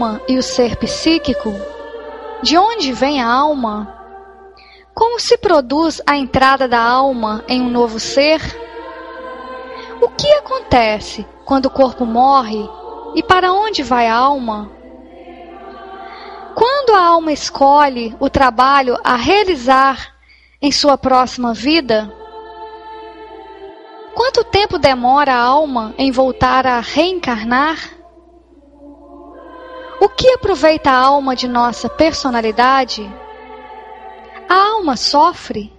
[0.00, 1.52] Alma e o ser psíquico?
[2.42, 3.94] De onde vem a alma?
[4.94, 8.40] Como se produz a entrada da alma em um novo ser?
[10.00, 12.66] O que acontece quando o corpo morre
[13.14, 14.70] e para onde vai a alma?
[16.54, 20.14] Quando a alma escolhe o trabalho a realizar
[20.62, 22.10] em sua próxima vida?
[24.14, 27.99] Quanto tempo demora a alma em voltar a reencarnar?
[30.00, 33.06] O que aproveita a alma de nossa personalidade?
[34.48, 35.70] A alma sofre?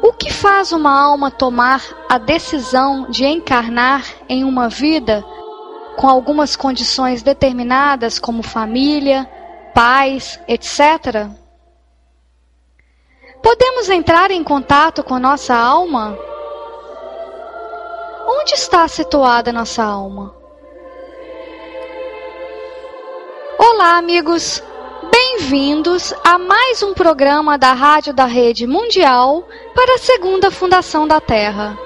[0.00, 5.24] O que faz uma alma tomar a decisão de encarnar em uma vida
[5.96, 9.28] com algumas condições determinadas, como família,
[9.74, 11.28] pais, etc?
[13.42, 16.16] Podemos entrar em contato com nossa alma?
[18.28, 20.35] Onde está situada nossa alma?
[23.58, 24.62] Olá, amigos!
[25.10, 31.22] Bem-vindos a mais um programa da Rádio da Rede Mundial para a Segunda Fundação da
[31.22, 31.78] Terra.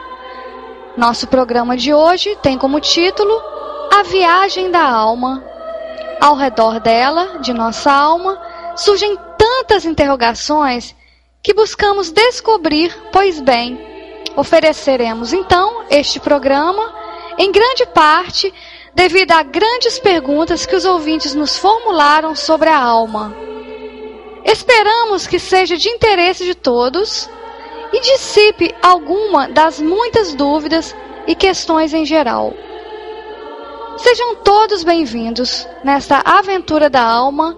[0.96, 3.32] Nosso programa de hoje tem como título
[3.92, 5.44] A Viagem da Alma.
[6.20, 8.36] Ao redor dela, de nossa alma,
[8.74, 10.96] surgem tantas interrogações
[11.40, 13.78] que buscamos descobrir, pois bem,
[14.34, 16.92] ofereceremos então este programa,
[17.38, 18.52] em grande parte,
[18.94, 23.34] devido a grandes perguntas que os ouvintes nos formularam sobre a alma.
[24.44, 27.28] Esperamos que seja de interesse de todos
[27.92, 30.94] e dissipe alguma das muitas dúvidas
[31.26, 32.54] e questões em geral.
[33.96, 37.56] Sejam todos bem-vindos nesta aventura da alma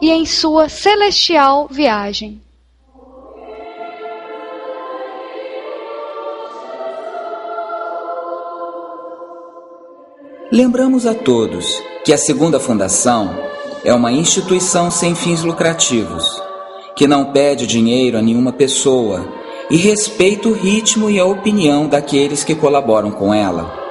[0.00, 2.43] e em sua celestial viagem.
[10.54, 13.36] Lembramos a todos que a Segunda Fundação
[13.84, 16.40] é uma instituição sem fins lucrativos,
[16.94, 19.26] que não pede dinheiro a nenhuma pessoa
[19.68, 23.83] e respeita o ritmo e a opinião daqueles que colaboram com ela.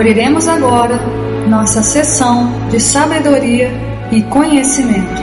[0.00, 0.96] Abriremos agora
[1.46, 3.70] nossa sessão de sabedoria
[4.10, 5.20] e conhecimento.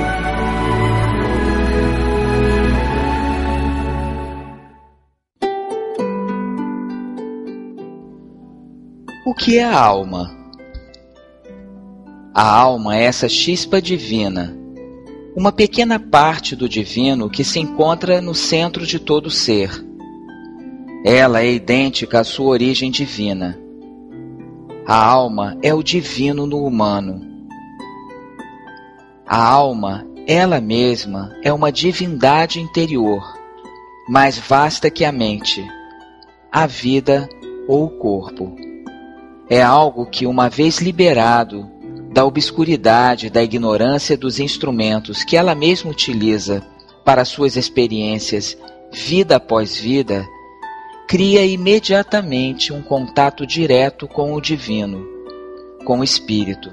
[9.26, 10.30] O que é a alma?
[12.32, 14.56] A alma é essa chispa divina,
[15.36, 19.72] uma pequena parte do divino que se encontra no centro de todo ser.
[21.04, 23.66] Ela é idêntica à sua origem divina.
[24.88, 27.20] A alma é o divino no humano.
[29.28, 33.22] A alma, ela mesma, é uma divindade interior,
[34.08, 35.62] mais vasta que a mente,
[36.50, 37.28] a vida
[37.68, 38.56] ou o corpo.
[39.50, 41.70] É algo que, uma vez liberado
[42.14, 46.66] da obscuridade, da ignorância dos instrumentos que ela mesma utiliza
[47.04, 48.58] para suas experiências,
[48.90, 50.26] vida após vida,
[51.08, 55.08] cria imediatamente um contato direto com o divino,
[55.86, 56.70] com o espírito.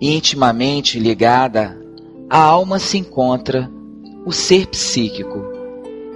[0.00, 1.76] Intimamente ligada,
[2.30, 3.68] a alma se encontra
[4.24, 5.42] o ser psíquico,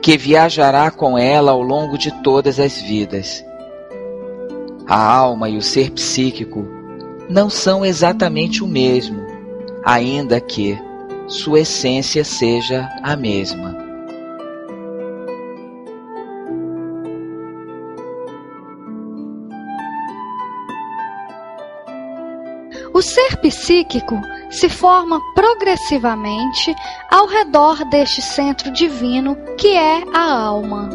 [0.00, 3.44] que viajará com ela ao longo de todas as vidas.
[4.86, 6.64] A alma e o ser psíquico
[7.28, 9.20] não são exatamente o mesmo,
[9.84, 10.78] ainda que
[11.26, 13.83] sua essência seja a mesma.
[22.94, 24.20] O ser psíquico
[24.50, 26.72] se forma progressivamente
[27.10, 30.88] ao redor deste centro divino que é a alma,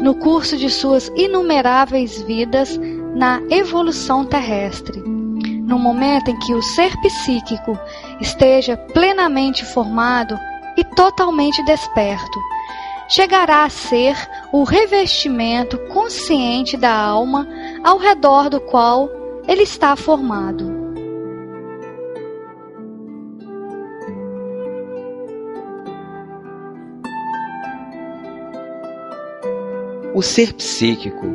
[0.00, 2.78] no curso de suas inumeráveis vidas
[3.16, 5.02] na evolução terrestre.
[5.02, 7.76] No momento em que o ser psíquico
[8.20, 10.38] esteja plenamente formado
[10.76, 12.38] e totalmente desperto,
[13.08, 14.16] chegará a ser
[14.52, 17.48] o revestimento consciente da alma
[17.82, 19.10] ao redor do qual
[19.48, 20.71] ele está formado.
[30.14, 31.26] O ser psíquico,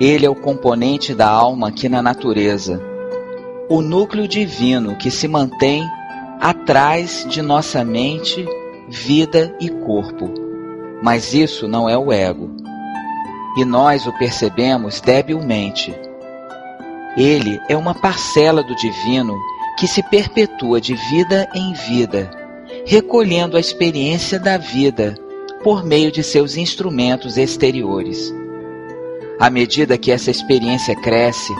[0.00, 2.82] ele é o componente da alma aqui na natureza,
[3.68, 5.88] o núcleo divino que se mantém
[6.40, 8.44] atrás de nossa mente,
[8.88, 10.28] vida e corpo.
[11.00, 12.50] Mas isso não é o ego.
[13.56, 15.94] E nós o percebemos debilmente.
[17.16, 19.38] Ele é uma parcela do divino
[19.78, 22.28] que se perpetua de vida em vida,
[22.84, 25.14] recolhendo a experiência da vida
[25.62, 28.32] por meio de seus instrumentos exteriores.
[29.38, 31.52] À medida que essa experiência cresce,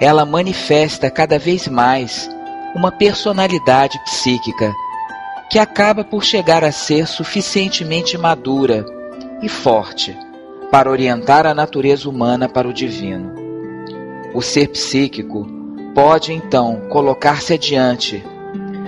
[0.00, 2.28] ela manifesta cada vez mais
[2.74, 4.72] uma personalidade psíquica
[5.50, 8.84] que acaba por chegar a ser suficientemente madura
[9.42, 10.16] e forte
[10.70, 13.32] para orientar a natureza humana para o divino.
[14.34, 15.46] O ser psíquico
[15.94, 18.24] pode então colocar-se adiante,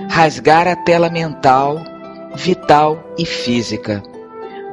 [0.09, 1.79] rasgar a tela mental,
[2.35, 4.03] vital e física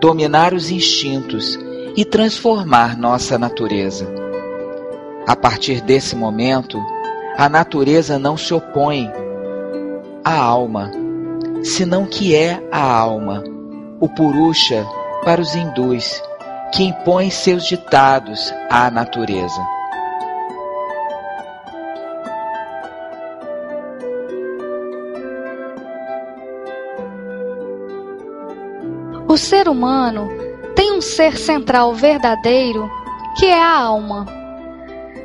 [0.04, 1.58] dominar os instintos
[1.96, 4.06] e transformar nossa natureza.
[5.26, 6.78] A partir desse momento,
[7.38, 9.10] a natureza não se opõe
[10.22, 10.90] à alma,
[11.62, 13.42] senão que é a alma,
[13.98, 14.86] o Purusha
[15.24, 16.22] para os hindus,
[16.70, 19.66] que impõe seus ditados à natureza.
[29.34, 30.28] O ser humano
[30.76, 32.88] tem um ser central verdadeiro
[33.36, 34.26] que é a alma.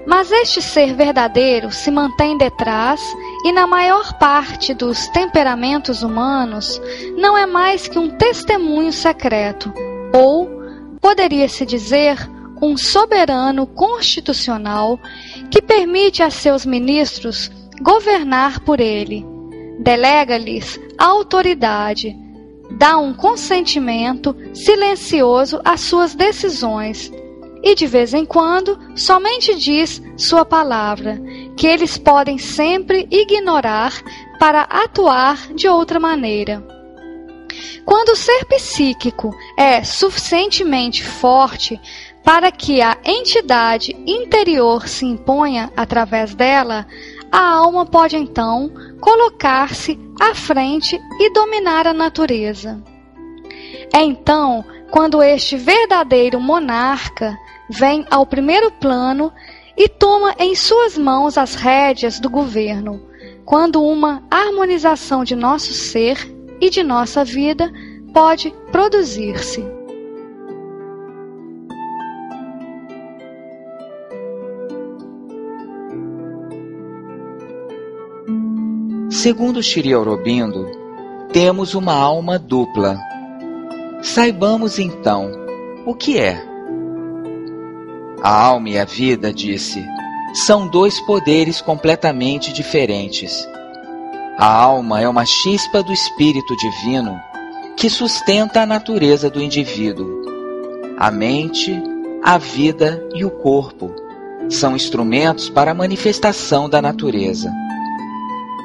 [0.07, 2.99] Mas este ser verdadeiro se mantém detrás
[3.45, 6.81] e, na maior parte dos temperamentos humanos,
[7.19, 9.71] não é mais que um testemunho secreto,
[10.11, 10.49] ou,
[10.99, 12.17] poderia-se dizer,
[12.59, 14.99] um soberano constitucional
[15.51, 19.23] que permite a seus ministros governar por ele,
[19.79, 22.17] delega-lhes autoridade
[22.71, 27.11] dá um consentimento silencioso às suas decisões
[27.61, 31.19] e de vez em quando somente diz sua palavra,
[31.57, 34.01] que eles podem sempre ignorar
[34.39, 36.65] para atuar de outra maneira.
[37.83, 41.79] Quando o ser psíquico é suficientemente forte
[42.23, 46.85] para que a entidade interior se imponha através dela,
[47.31, 52.81] a alma pode então colocar-se à frente e dominar a natureza.
[53.93, 57.37] É então quando este verdadeiro monarca
[57.69, 59.31] vem ao primeiro plano
[59.77, 63.01] e toma em suas mãos as rédeas do governo,
[63.45, 66.17] quando uma harmonização de nosso ser
[66.59, 67.71] e de nossa vida
[68.13, 69.78] pode produzir-se.
[79.21, 80.65] Segundo Shri Aurobindo,
[81.33, 82.97] temos uma alma dupla.
[84.01, 85.29] Saibamos então
[85.85, 86.41] o que é.
[88.23, 89.85] A alma e a vida, disse,
[90.33, 93.45] são dois poderes completamente diferentes.
[94.37, 97.19] A alma é uma chispa do espírito divino
[97.75, 100.07] que sustenta a natureza do indivíduo.
[100.97, 101.77] A mente,
[102.23, 103.93] a vida e o corpo
[104.49, 107.51] são instrumentos para a manifestação da natureza.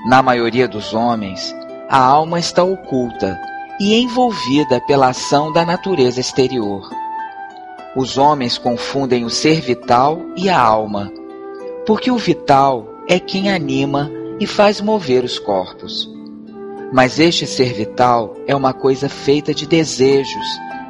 [0.04, 1.56] Na maioria dos homens,
[1.88, 3.40] a alma está oculta
[3.80, 6.86] e envolvida pela ação da natureza exterior.
[7.96, 11.10] Os homens confundem o ser vital e a alma,
[11.86, 16.06] porque o vital é quem anima e faz mover os corpos.
[16.92, 20.46] Mas este ser vital é uma coisa feita de desejos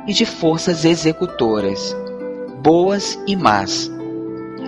[0.08, 1.96] e de forças executoras,
[2.62, 3.88] boas e más.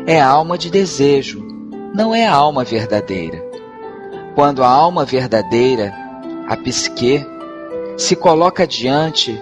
[0.07, 1.45] É alma de desejo,
[1.93, 3.46] não é alma verdadeira.
[4.37, 5.95] Quando a alma verdadeira,
[6.47, 7.27] a psique,
[7.97, 9.35] se coloca diante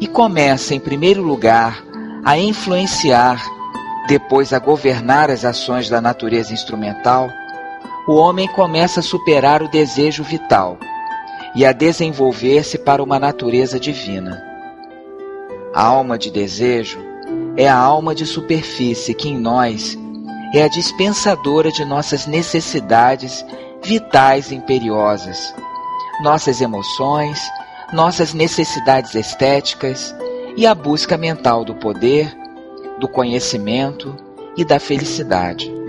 [0.00, 1.80] e começa, em primeiro lugar,
[2.24, 3.40] a influenciar,
[4.08, 7.30] depois a governar as ações da natureza instrumental,
[8.08, 10.76] o homem começa a superar o desejo vital
[11.54, 14.42] e a desenvolver-se para uma natureza divina.
[15.72, 16.98] A alma de desejo
[17.56, 19.96] é a alma de superfície que em nós
[20.52, 23.46] é a dispensadora de nossas necessidades
[23.84, 25.54] vitais e imperiosas,
[26.22, 27.38] nossas emoções,
[27.92, 30.14] nossas necessidades estéticas
[30.56, 32.32] e a busca mental do poder,
[32.98, 34.16] do conhecimento
[34.56, 35.81] e da felicidade.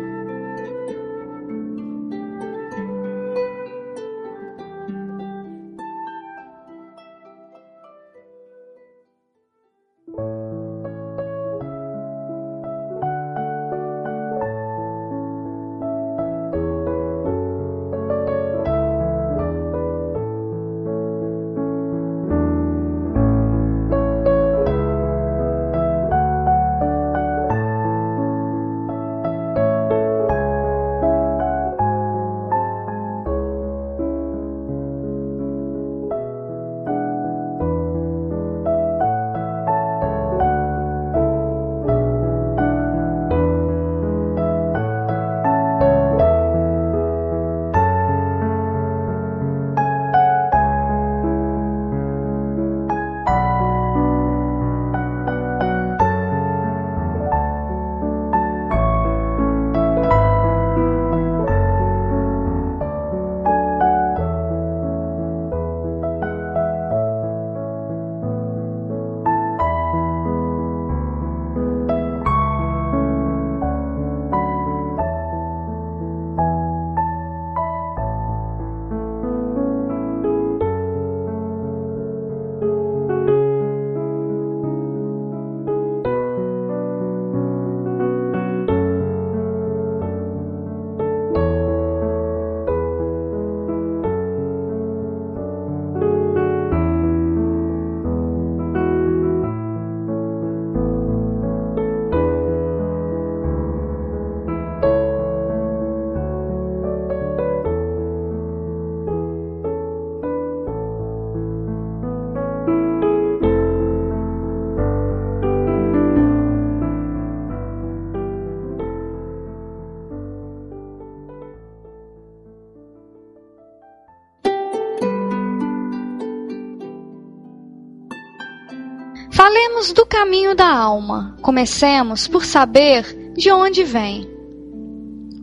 [130.23, 131.35] Caminho da alma.
[131.41, 134.25] Comecemos por saber de onde vem.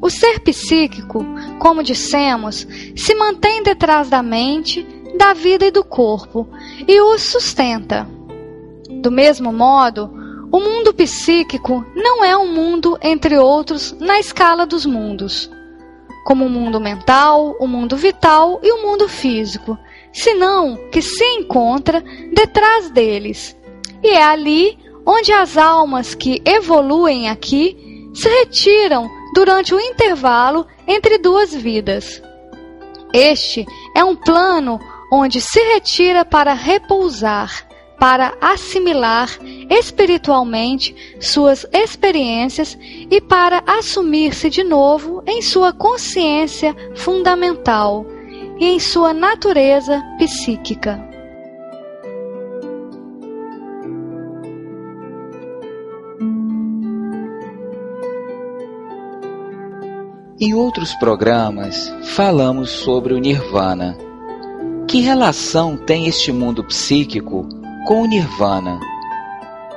[0.00, 1.22] O ser psíquico,
[1.58, 4.86] como dissemos, se mantém detrás da mente,
[5.18, 6.48] da vida e do corpo
[6.88, 8.08] e os sustenta.
[9.02, 10.10] Do mesmo modo,
[10.50, 15.50] o mundo psíquico não é um mundo entre outros na escala dos mundos,
[16.24, 19.76] como o mundo mental, o mundo vital e o mundo físico,
[20.10, 23.59] senão que se encontra detrás deles
[24.02, 31.18] e é ali onde as almas que evoluem aqui se retiram durante o intervalo entre
[31.18, 32.22] duas vidas.
[33.12, 34.78] Este é um plano
[35.12, 37.66] onde se retira para repousar,
[37.98, 39.28] para assimilar
[39.68, 42.78] espiritualmente suas experiências
[43.10, 48.06] e para assumir-se de novo em sua consciência fundamental
[48.58, 51.09] e em sua natureza psíquica.
[60.42, 63.94] Em outros programas, falamos sobre o Nirvana.
[64.88, 67.46] Que relação tem este mundo psíquico
[67.86, 68.80] com o Nirvana?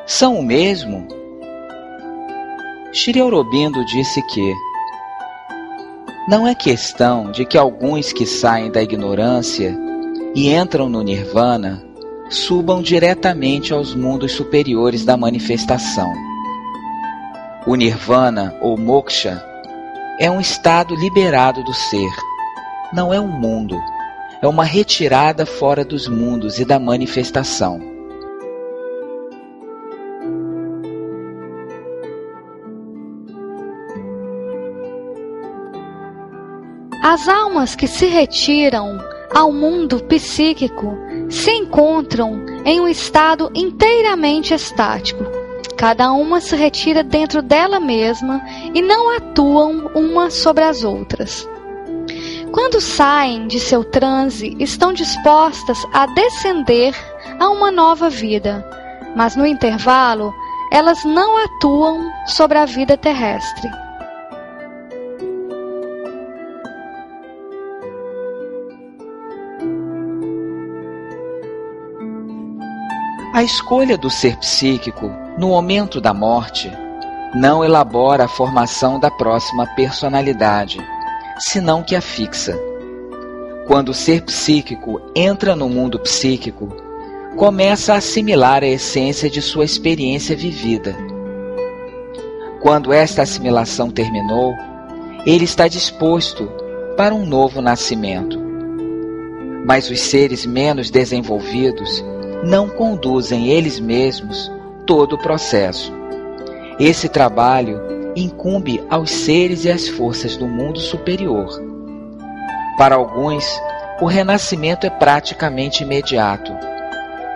[0.05, 1.05] São o mesmo?
[2.93, 4.53] Shri Aurobindo disse que
[6.29, 9.77] Não é questão de que alguns que saem da ignorância
[10.33, 11.83] e entram no nirvana
[12.29, 16.09] subam diretamente aos mundos superiores da manifestação.
[17.67, 19.43] O nirvana ou moksha
[20.23, 22.09] é um estado liberado do ser,
[22.93, 23.77] não é um mundo,
[24.41, 27.77] é uma retirada fora dos mundos e da manifestação.
[37.03, 38.97] As almas que se retiram
[39.35, 40.95] ao mundo psíquico
[41.29, 45.42] se encontram em um estado inteiramente estático.
[45.83, 48.41] Cada uma se retira dentro dela mesma
[48.73, 51.45] e não atuam uma sobre as outras.
[52.53, 56.95] Quando saem de seu transe, estão dispostas a descender
[57.37, 58.65] a uma nova vida,
[59.13, 60.33] mas no intervalo,
[60.71, 63.69] elas não atuam sobre a vida terrestre.
[73.33, 76.71] A escolha do ser psíquico no momento da morte
[77.33, 80.79] não elabora a formação da próxima personalidade,
[81.39, 82.59] senão que a fixa.
[83.65, 86.75] Quando o ser psíquico entra no mundo psíquico,
[87.35, 90.95] começa a assimilar a essência de sua experiência vivida.
[92.61, 94.53] Quando esta assimilação terminou,
[95.25, 96.47] ele está disposto
[96.95, 98.39] para um novo nascimento.
[99.65, 102.03] Mas os seres menos desenvolvidos
[102.43, 104.51] não conduzem eles mesmos
[104.85, 105.93] todo o processo.
[106.79, 111.47] Esse trabalho incumbe aos seres e às forças do mundo superior.
[112.77, 113.45] Para alguns,
[114.01, 116.51] o renascimento é praticamente imediato.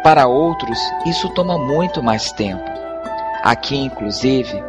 [0.03, 2.63] Para outros, isso toma muito mais tempo.
[3.43, 4.63] Aqui, inclusive,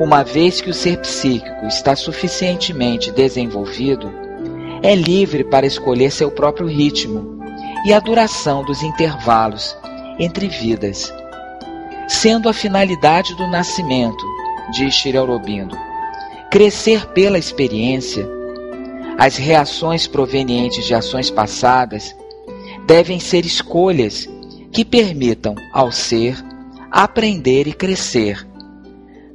[0.00, 4.12] uma vez que o ser psíquico está suficientemente desenvolvido,
[4.82, 7.38] é livre para escolher seu próprio ritmo
[7.86, 9.76] e a duração dos intervalos
[10.18, 11.12] entre vidas,
[12.08, 14.24] sendo a finalidade do nascimento,
[14.72, 15.76] diz Shri Aurobindo,
[16.50, 18.28] crescer pela experiência,
[19.18, 22.14] as reações provenientes de ações passadas
[22.86, 24.28] devem ser escolhas
[24.72, 26.36] que permitam ao ser
[26.90, 28.46] aprender e crescer,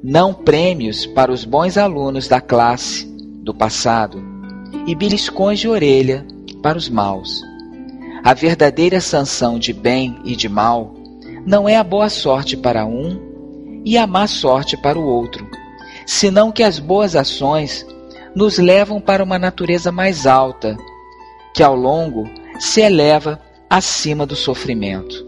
[0.03, 3.05] não prêmios para os bons alunos da classe
[3.43, 4.21] do passado
[4.86, 6.25] e beliscões de orelha
[6.62, 7.41] para os maus.
[8.23, 10.93] A verdadeira sanção de bem e de mal
[11.49, 15.49] não é a boa sorte para um e a má sorte para o outro,
[16.05, 17.83] senão que as boas ações
[18.35, 20.77] nos levam para uma natureza mais alta,
[21.51, 25.25] que ao longo se eleva acima do sofrimento,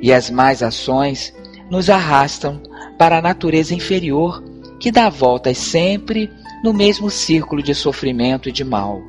[0.00, 1.34] e as más ações
[1.68, 2.62] nos arrastam
[2.96, 4.44] para a natureza inferior,
[4.78, 6.30] que dá voltas sempre
[6.62, 9.02] no mesmo círculo de sofrimento e de mal.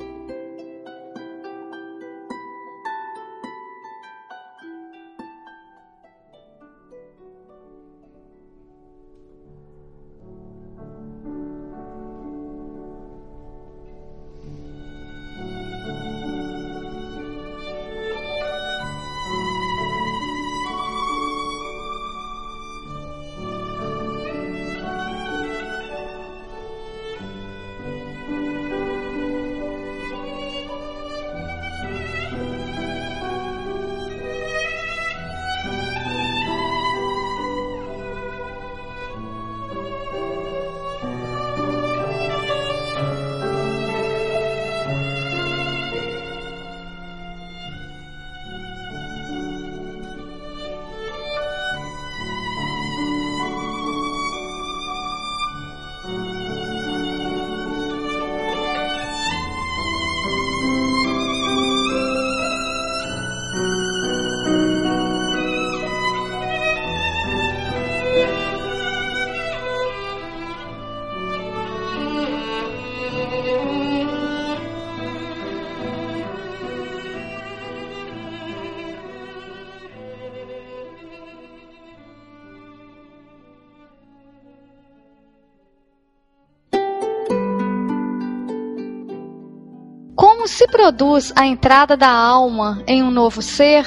[90.88, 93.84] Produz a entrada da alma em um novo ser?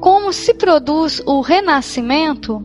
[0.00, 2.64] Como se produz o renascimento?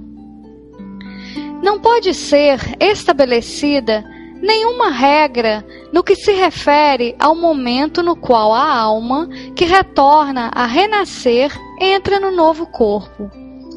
[1.64, 4.06] Não pode ser estabelecida
[4.40, 10.68] nenhuma regra no que se refere ao momento no qual a alma que retorna a
[10.68, 13.32] renascer entra no novo corpo,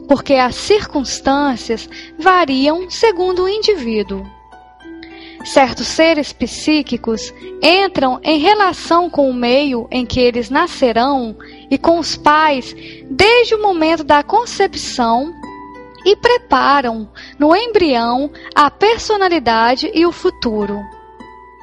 [0.06, 1.88] porque as circunstâncias
[2.18, 4.35] variam segundo o indivíduo.
[5.46, 7.32] Certos seres psíquicos
[7.62, 11.36] entram em relação com o meio em que eles nascerão
[11.70, 12.74] e com os pais
[13.08, 15.32] desde o momento da concepção
[16.04, 20.80] e preparam no embrião a personalidade e o futuro.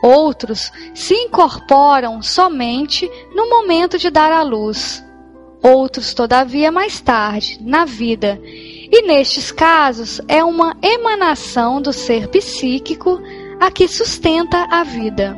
[0.02, 5.04] Outros se incorporam somente no momento de dar à luz.
[5.62, 8.40] Outros, todavia, mais tarde, na vida.
[8.44, 13.22] E nestes casos, é uma emanação do ser psíquico
[13.60, 15.38] a que sustenta a vida.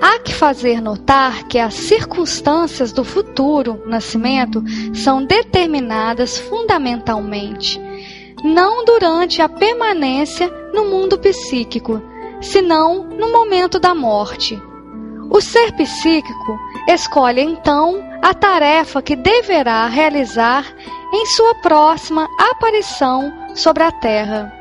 [0.00, 4.62] Há que fazer notar que as circunstâncias do futuro nascimento
[4.94, 7.78] são determinadas fundamentalmente,
[8.42, 12.00] não durante a permanência no mundo psíquico,
[12.40, 14.58] senão no momento da morte.
[15.30, 20.64] O ser psíquico escolhe então a tarefa que deverá realizar
[21.12, 24.59] em sua próxima aparição sobre a Terra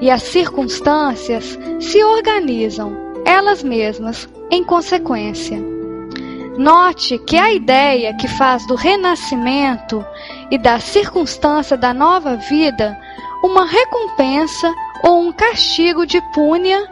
[0.00, 5.58] e as circunstâncias se organizam elas mesmas em consequência.
[6.56, 10.04] Note que a ideia que faz do renascimento
[10.50, 12.98] e da circunstância da nova vida
[13.42, 16.84] uma recompensa ou um castigo de púnia,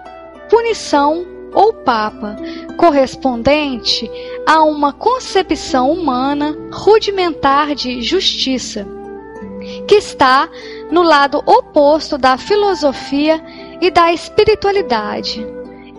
[0.48, 2.36] punição ou papa,
[2.76, 4.08] correspondente
[4.46, 8.86] a uma concepção humana rudimentar de justiça,
[9.88, 10.48] que está
[10.90, 13.42] no lado oposto da filosofia
[13.80, 15.46] e da espiritualidade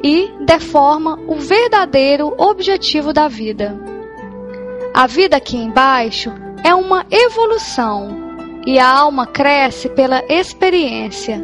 [0.04, 3.78] e deforma o verdadeiro objetivo da vida.
[4.94, 8.10] A vida aqui embaixo é uma evolução
[8.66, 11.44] e a alma cresce pela experiência,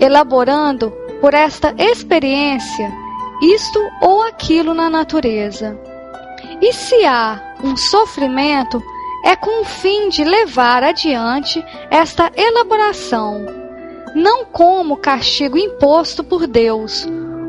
[0.00, 2.92] elaborando por esta experiência
[3.42, 5.76] isto ou aquilo na natureza.
[6.60, 8.80] E se há um sofrimento,
[9.24, 13.46] é com o fim de levar adiante esta elaboração,
[14.14, 17.06] não como castigo imposto por Deus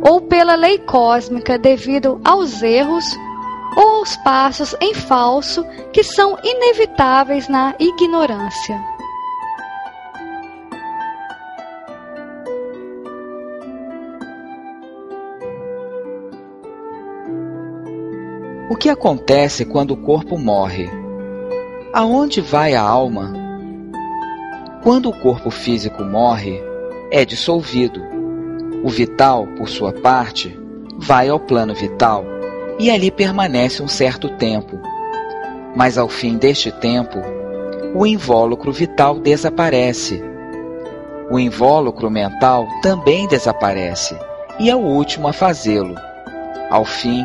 [0.08, 3.06] ou pela lei cósmica devido aos erros
[3.76, 8.80] ou aos passos em falso que são inevitáveis na ignorância.
[18.70, 21.03] O que acontece quando o corpo morre?
[21.94, 23.32] Aonde vai a alma?
[24.82, 26.60] Quando o corpo físico morre,
[27.12, 28.02] é dissolvido.
[28.84, 30.60] O vital, por sua parte,
[30.98, 32.26] vai ao plano vital
[32.80, 34.80] e ali permanece um certo tempo.
[35.76, 37.20] Mas ao fim deste tempo,
[37.94, 40.20] o invólucro vital desaparece.
[41.30, 44.18] O invólucro mental também desaparece
[44.60, 45.94] e é o último a fazê-lo.
[46.72, 47.24] Ao fim,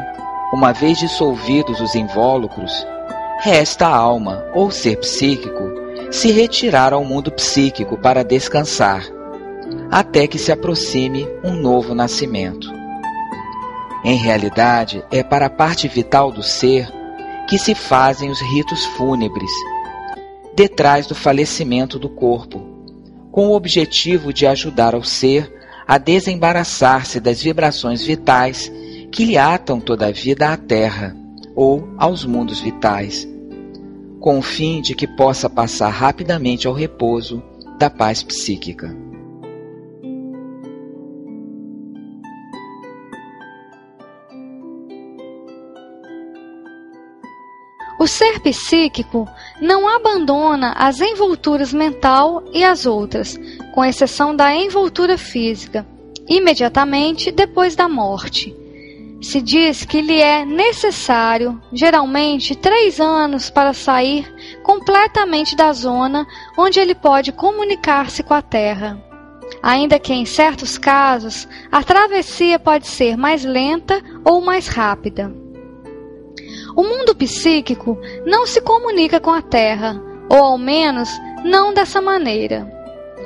[0.52, 2.86] uma vez dissolvidos os invólucros,
[3.40, 5.62] resta a alma, ou ser psíquico,
[6.10, 9.04] se retirar ao mundo psíquico para descansar,
[9.90, 12.68] até que se aproxime um novo nascimento.
[14.04, 16.88] Em realidade, é para a parte vital do ser
[17.48, 19.50] que se fazem os ritos fúnebres,
[20.56, 22.60] detrás do falecimento do corpo,
[23.30, 25.52] com o objetivo de ajudar ao ser
[25.86, 28.70] a desembaraçar-se das vibrações vitais
[29.12, 31.16] que lhe atam toda a vida à terra
[31.58, 33.28] ou aos mundos vitais,
[34.20, 37.42] com o fim de que possa passar rapidamente ao repouso
[37.76, 38.96] da paz psíquica.
[47.98, 49.26] O ser psíquico
[49.60, 53.36] não abandona as envolturas mental e as outras,
[53.74, 55.84] com exceção da envoltura física,
[56.28, 58.54] imediatamente depois da morte
[59.20, 66.26] se diz que lhe é necessário, geralmente, três anos para sair completamente da zona
[66.56, 69.02] onde ele pode comunicar-se com a Terra.
[69.62, 75.34] Ainda que em certos casos a travessia pode ser mais lenta ou mais rápida.
[76.76, 81.10] O mundo psíquico não se comunica com a Terra, ou ao menos
[81.44, 82.77] não dessa maneira.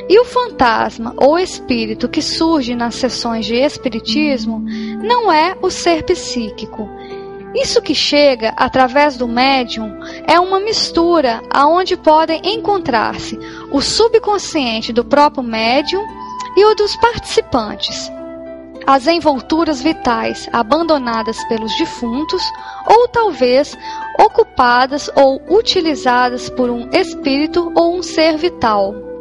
[0.09, 4.61] E o fantasma ou espírito que surge nas sessões de espiritismo
[5.03, 6.89] não é o ser psíquico.
[7.55, 9.93] Isso que chega através do médium
[10.27, 13.39] é uma mistura aonde podem encontrar-se
[13.71, 16.03] o subconsciente do próprio médium
[16.57, 18.11] e o dos participantes.
[18.87, 22.43] As envolturas vitais abandonadas pelos defuntos
[22.87, 23.77] ou talvez
[24.19, 29.12] ocupadas ou utilizadas por um espírito ou um ser vital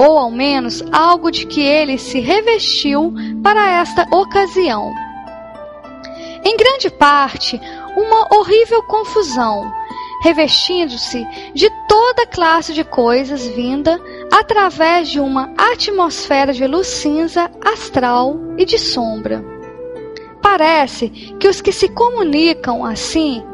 [0.00, 4.90] ou ao menos algo de que ele se revestiu para esta ocasião.
[6.42, 7.60] Em grande parte,
[7.94, 9.70] uma horrível confusão,
[10.22, 14.00] revestindo-se de toda classe de coisas vinda
[14.32, 19.44] através de uma atmosfera de luz cinza, astral e de sombra.
[20.40, 23.44] Parece que os que se comunicam assim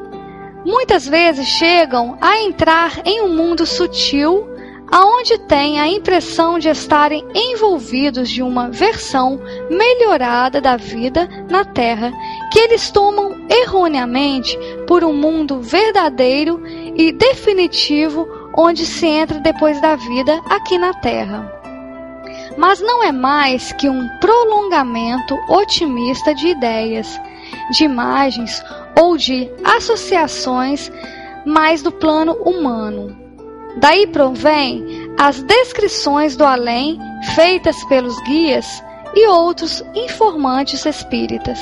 [0.65, 4.56] muitas vezes chegam a entrar em um mundo sutil
[4.91, 12.13] aonde têm a impressão de estarem envolvidos de uma versão melhorada da vida na Terra,
[12.53, 19.97] que eles tomam erroneamente por um mundo verdadeiro e definitivo onde se entra depois da
[19.97, 21.53] vida aqui na Terra.
[22.57, 27.21] Mas não é mais que um prolongamento otimista de ideias,
[27.73, 28.63] de imagens
[28.99, 30.91] ou de associações
[31.45, 33.26] mais do plano humano
[33.77, 34.85] Daí provém
[35.19, 36.99] as descrições do além
[37.35, 38.83] feitas pelos guias
[39.15, 41.59] e outros informantes espíritas.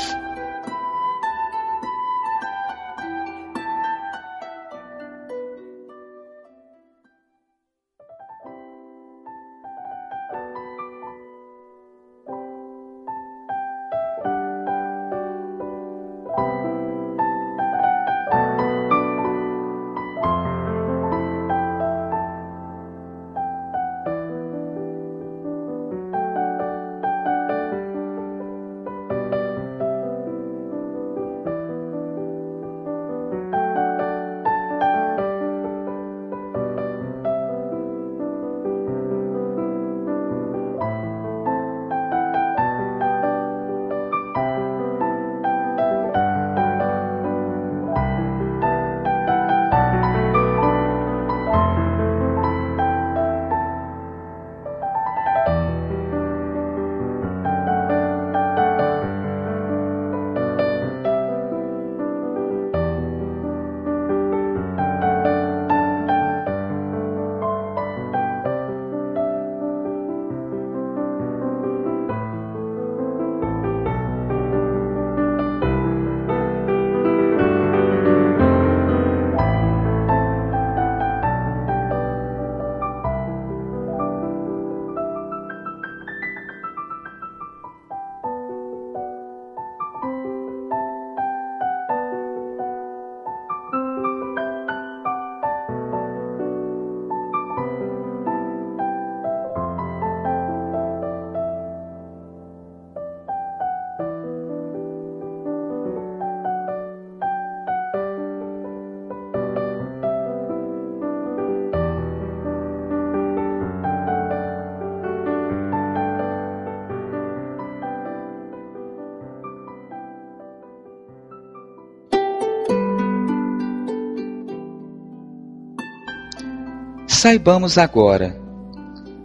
[127.25, 128.39] Saibamos agora,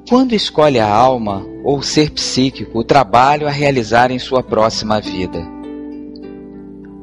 [0.08, 5.02] quando escolhe a alma ou o ser psíquico o trabalho a realizar em sua próxima
[5.02, 5.46] vida?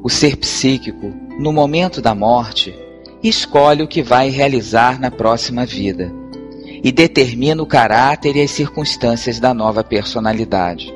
[0.02, 2.74] O ser psíquico, no momento da morte,
[3.22, 6.10] escolhe o que vai realizar na próxima vida
[6.82, 10.94] e determina o caráter e as circunstâncias da nova personalidade.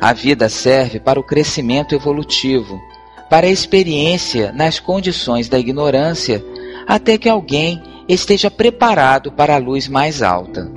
[0.00, 2.80] A vida serve para o crescimento evolutivo,
[3.28, 6.40] para a experiência nas condições da ignorância,
[6.86, 10.72] até que alguém esteja preparado para a luz mais alta.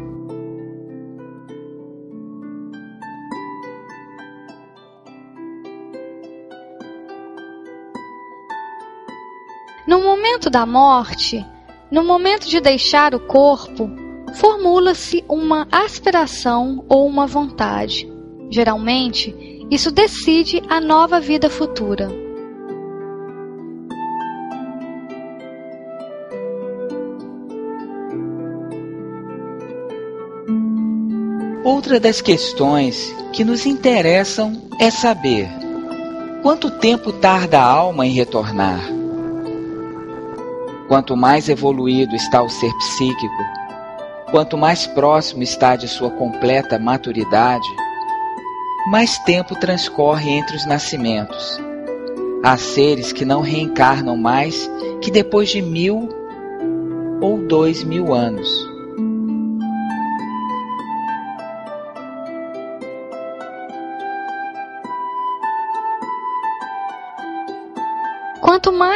[9.87, 11.45] No momento da morte,
[11.89, 13.89] no momento de deixar o corpo,
[14.35, 18.11] formula-se uma aspiração ou uma vontade.
[18.49, 19.35] Geralmente,
[19.69, 22.30] isso decide a nova vida futura.
[31.63, 35.47] Outra das questões que nos interessam é saber
[36.41, 38.81] quanto tempo tarda a alma em retornar.
[40.87, 43.43] Quanto mais evoluído está o ser psíquico,
[44.31, 47.67] quanto mais próximo está de sua completa maturidade,
[48.89, 51.59] mais tempo transcorre entre os nascimentos.
[52.43, 54.67] Há seres que não reencarnam mais
[54.99, 56.09] que depois de mil
[57.21, 58.70] ou dois mil anos.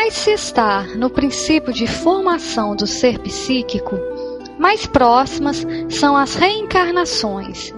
[0.05, 3.97] Mais se está no princípio de formação do ser psíquico,
[4.59, 7.73] mais próximas são as reencarnações.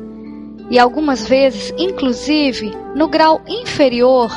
[0.69, 4.29] E algumas vezes, inclusive, no grau inferior,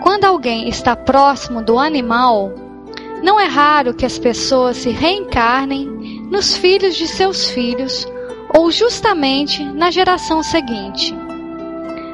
[0.00, 2.52] quando alguém está próximo do animal,
[3.20, 5.88] não é raro que as pessoas se reencarnem
[6.30, 8.06] nos filhos de seus filhos
[8.56, 11.12] ou justamente na geração seguinte.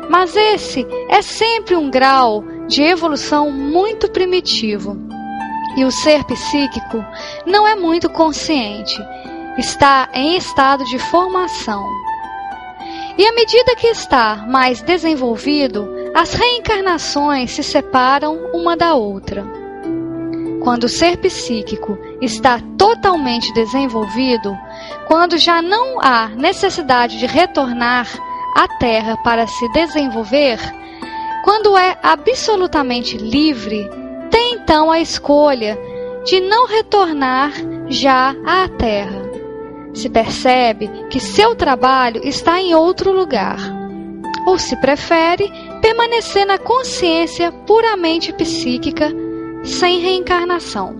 [0.08, 5.09] Mas esse é sempre um grau de evolução muito primitivo.
[5.80, 7.02] E o ser psíquico
[7.46, 9.02] não é muito consciente,
[9.56, 11.88] está em estado de formação.
[13.16, 19.42] E à medida que está mais desenvolvido, as reencarnações se separam uma da outra.
[20.62, 24.54] Quando o ser psíquico está totalmente desenvolvido,
[25.08, 28.06] quando já não há necessidade de retornar
[28.54, 30.58] à Terra para se desenvolver,
[31.42, 33.99] quando é absolutamente livre,
[34.70, 35.76] então a escolha
[36.24, 37.52] de não retornar
[37.88, 39.20] já à Terra.
[39.92, 43.58] Se percebe que seu trabalho está em outro lugar,
[44.46, 45.50] ou se prefere
[45.82, 49.12] permanecer na consciência puramente psíquica,
[49.64, 50.99] sem reencarnação.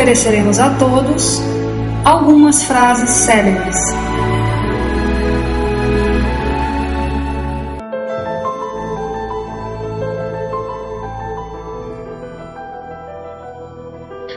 [0.00, 1.42] ofereceremos a todos
[2.06, 3.76] algumas frases célebres.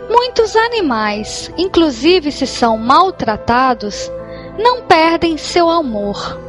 [0.09, 4.11] Muitos animais, inclusive se são maltratados,
[4.59, 6.41] não perdem seu amor,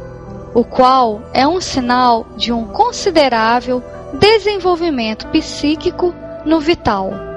[0.53, 3.81] o qual é um sinal de um considerável
[4.19, 6.13] desenvolvimento psíquico
[6.45, 7.34] no vital.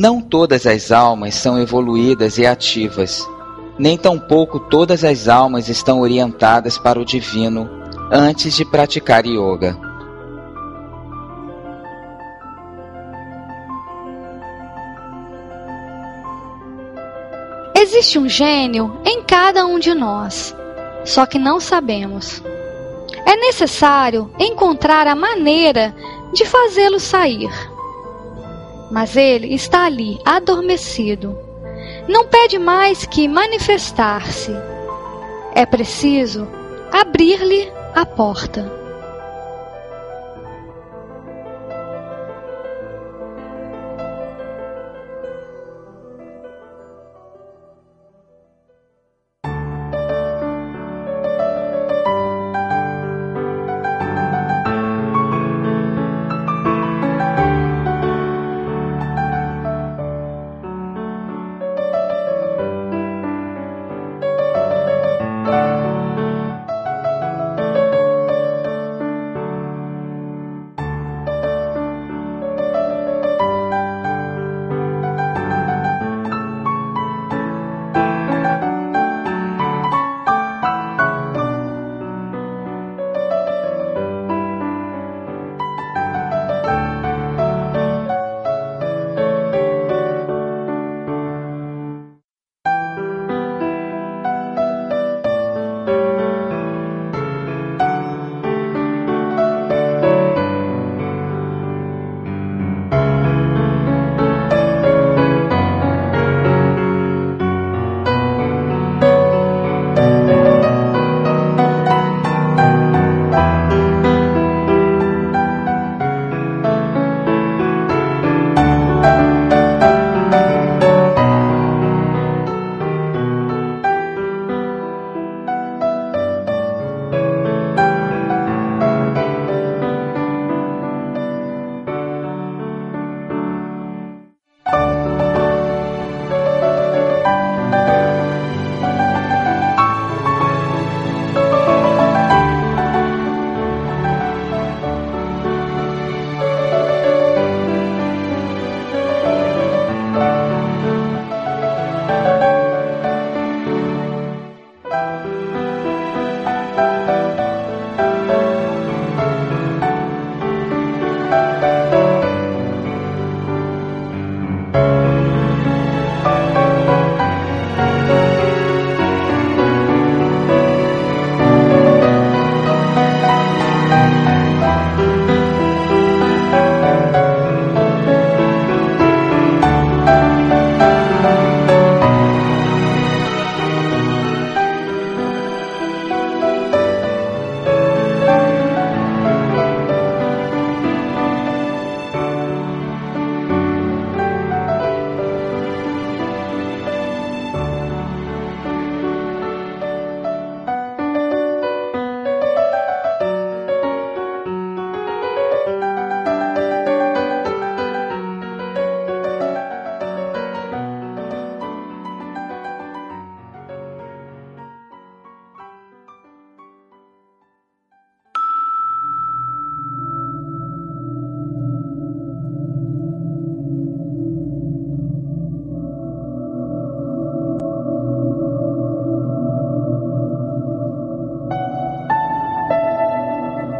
[0.00, 3.28] Não todas as almas são evoluídas e ativas,
[3.76, 7.68] nem tampouco todas as almas estão orientadas para o divino
[8.08, 9.76] antes de praticar yoga.
[17.74, 20.54] Existe um gênio em cada um de nós,
[21.04, 22.40] só que não sabemos.
[23.26, 25.92] É necessário encontrar a maneira
[26.32, 27.50] de fazê-lo sair
[28.90, 31.38] mas ele está ali, adormecido.
[32.08, 34.52] Não pede mais que manifestar-se.
[35.54, 36.48] É preciso
[36.92, 38.78] abrir-lhe a porta.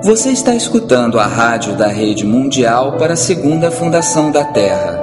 [0.08, 4.98] Você está escutando a rádio da Rede Mundial para a Segunda Fundação da Terra.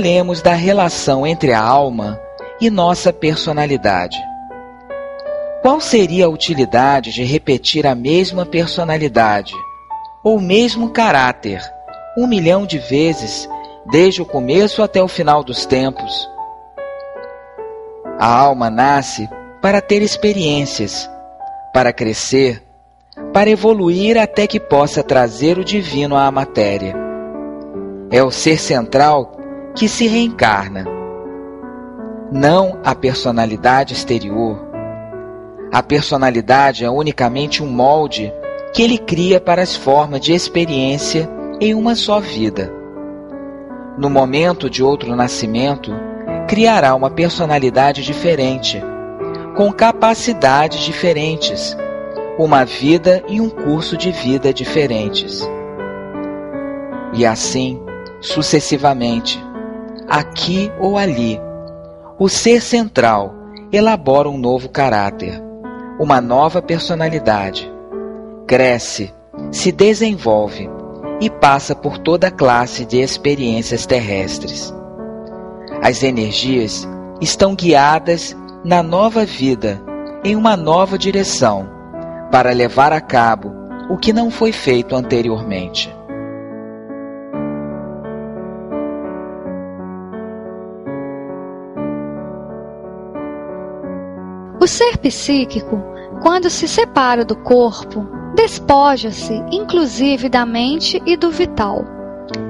[0.00, 2.18] falemos da relação entre a alma
[2.58, 4.16] e nossa personalidade.
[5.60, 9.52] Qual seria a utilidade de repetir a mesma personalidade
[10.24, 11.60] ou mesmo caráter
[12.16, 13.46] um milhão de vezes
[13.90, 16.26] desde o começo até o final dos tempos?
[18.18, 19.28] A alma nasce
[19.60, 21.10] para ter experiências,
[21.74, 22.62] para crescer,
[23.34, 26.96] para evoluir até que possa trazer o divino à matéria.
[28.10, 29.36] É o ser central
[29.74, 30.84] que se reencarna,
[32.32, 34.68] não a personalidade exterior.
[35.72, 38.32] A personalidade é unicamente um molde
[38.72, 41.28] que ele cria para as formas de experiência
[41.60, 42.72] em uma só vida.
[43.98, 45.92] No momento de outro nascimento,
[46.48, 48.82] criará uma personalidade diferente,
[49.56, 51.76] com capacidades diferentes,
[52.38, 55.48] uma vida e um curso de vida diferentes.
[57.12, 57.82] E assim,
[58.20, 59.42] sucessivamente,
[60.10, 61.40] aqui ou ali,
[62.18, 63.32] o ser central
[63.72, 65.40] elabora um novo caráter,
[66.00, 67.72] uma nova personalidade.
[68.44, 69.14] Cresce,
[69.52, 70.68] se desenvolve
[71.20, 74.74] e passa por toda classe de experiências terrestres.
[75.80, 76.88] As energias
[77.20, 79.80] estão guiadas na nova vida
[80.24, 81.68] em uma nova direção
[82.32, 83.52] para levar a cabo
[83.88, 85.94] o que não foi feito anteriormente.
[94.60, 95.82] O ser psíquico,
[96.22, 101.82] quando se separa do corpo, despoja-se inclusive da mente e do vital,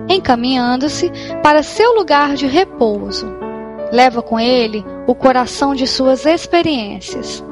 [0.09, 1.09] encaminhando-se
[1.41, 3.27] para seu lugar de repouso.
[3.93, 7.45] Leva com ele o coração de suas experiências,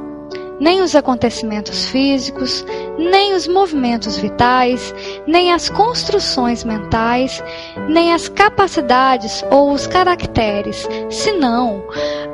[0.61, 2.65] nem os acontecimentos físicos,
[2.99, 4.95] nem os movimentos vitais,
[5.27, 7.43] nem as construções mentais,
[7.89, 11.85] nem as capacidades ou os caracteres, senão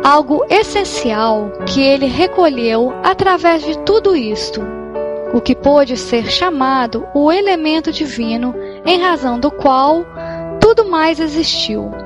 [0.02, 4.62] algo essencial que ele recolheu através de tudo isto,
[5.32, 8.54] o que pôde ser chamado o elemento divino,
[8.86, 10.04] em razão do qual
[10.60, 12.03] tudo mais existiu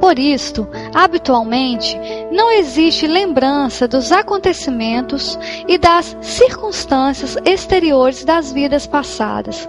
[0.00, 1.96] por isto, habitualmente,
[2.32, 5.38] não existe lembrança dos acontecimentos
[5.68, 9.68] e das circunstâncias exteriores das vidas passadas,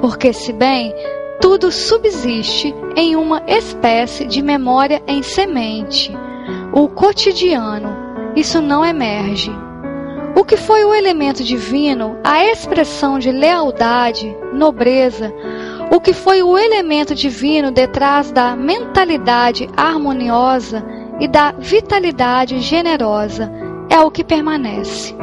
[0.00, 0.94] porque, se bem
[1.40, 6.16] tudo subsiste em uma espécie de memória em semente,
[6.72, 7.94] o cotidiano,
[8.36, 9.50] isso não emerge.
[10.36, 15.32] O que foi o elemento divino, a expressão de lealdade, nobreza,
[15.90, 20.84] o que foi o elemento divino detrás da mentalidade harmoniosa
[21.20, 23.50] e da vitalidade generosa
[23.88, 25.14] é o que permanece.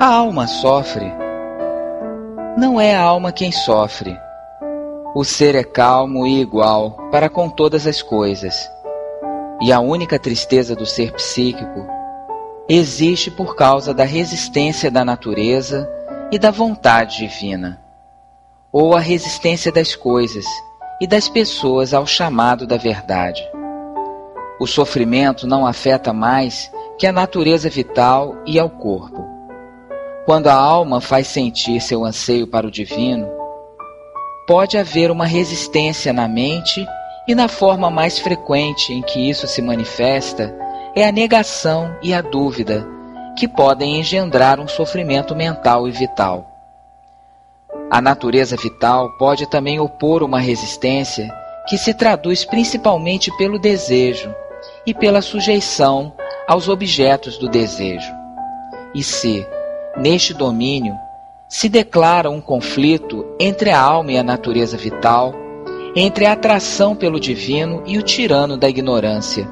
[0.00, 1.12] A alma sofre.
[2.56, 4.16] Não é a alma quem sofre.
[5.14, 8.70] O ser é calmo e igual para com todas as coisas
[9.60, 11.86] e a única tristeza do ser psíquico
[12.68, 15.90] existe por causa da resistência da natureza
[16.30, 17.80] e da vontade divina,
[18.70, 20.44] ou a resistência das coisas
[21.00, 23.42] e das pessoas ao chamado da verdade.
[24.60, 29.24] O sofrimento não afeta mais que a natureza vital e ao corpo.
[30.26, 33.26] Quando a alma faz sentir seu anseio para o divino,
[34.46, 36.86] pode haver uma resistência na mente
[37.28, 40.56] e na forma mais frequente em que isso se manifesta
[40.96, 42.88] é a negação e a dúvida,
[43.36, 46.50] que podem engendrar um sofrimento mental e vital.
[47.90, 51.28] A natureza vital pode também opor uma resistência
[51.68, 54.34] que se traduz principalmente pelo desejo
[54.86, 56.14] e pela sujeição
[56.46, 58.10] aos objetos do desejo.
[58.94, 59.46] E se,
[59.98, 60.94] neste domínio,
[61.46, 65.34] se declara um conflito entre a alma e a natureza vital,
[65.98, 69.48] entre a atração pelo divino e o tirano da ignorância.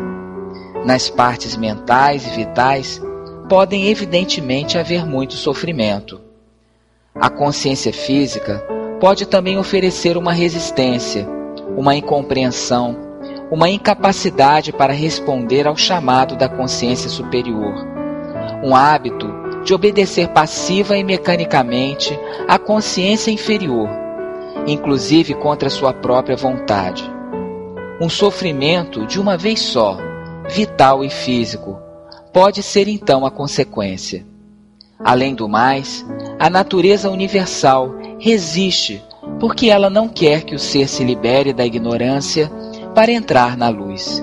[0.84, 3.02] Nas partes mentais e vitais
[3.48, 6.20] podem evidentemente haver muito sofrimento.
[7.16, 8.64] A consciência física
[9.00, 11.26] pode também oferecer uma resistência,
[11.76, 12.96] uma incompreensão,
[13.50, 17.74] uma incapacidade para responder ao chamado da consciência superior,
[18.62, 19.26] um hábito
[19.64, 22.16] de obedecer passiva e mecanicamente
[22.46, 24.05] à consciência inferior
[24.66, 27.04] inclusive contra sua própria vontade.
[28.00, 29.98] Um sofrimento de uma vez só,
[30.48, 31.78] vital e físico,
[32.32, 34.26] pode ser então a consequência.
[34.98, 36.04] Além do mais,
[36.38, 39.02] a natureza universal resiste
[39.40, 42.50] porque ela não quer que o ser se libere da ignorância
[42.94, 44.22] para entrar na luz.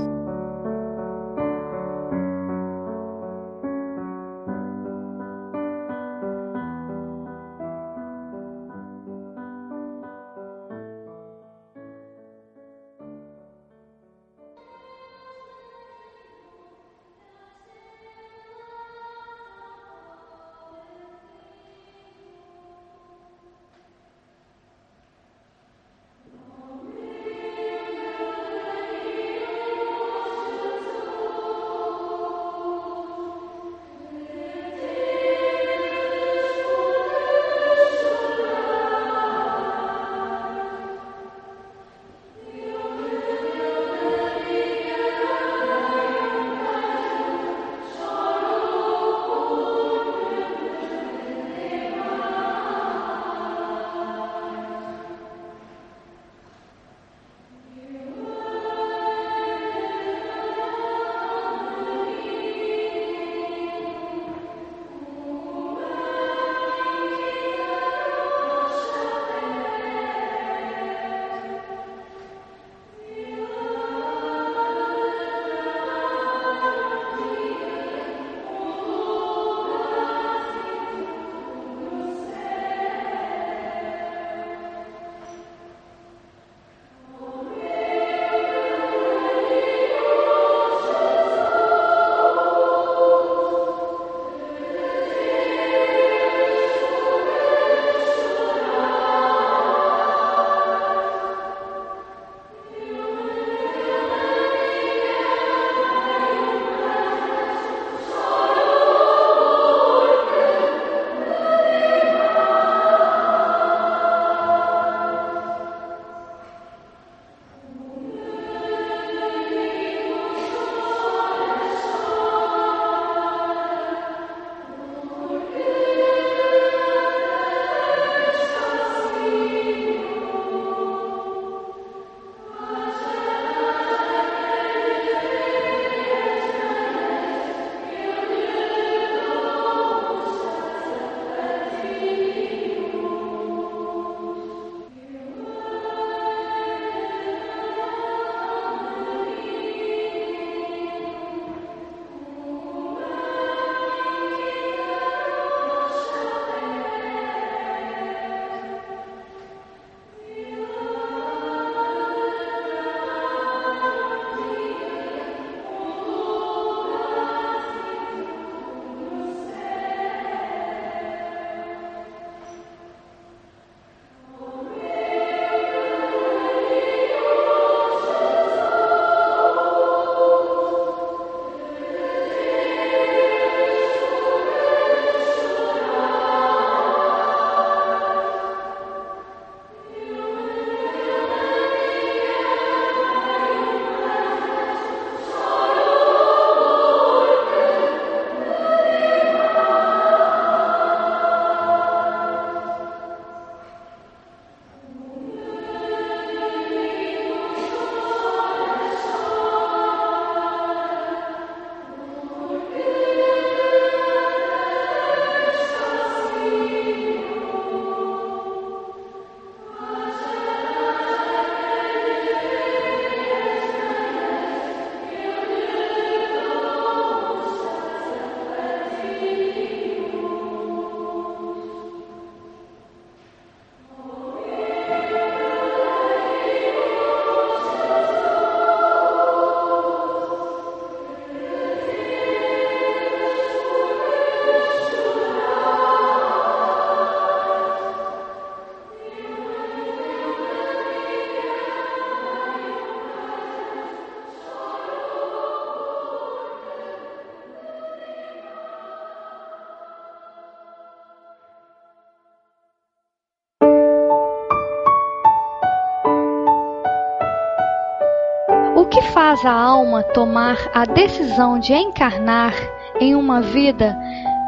[269.46, 272.54] A alma tomar a decisão de encarnar
[273.00, 273.98] em uma vida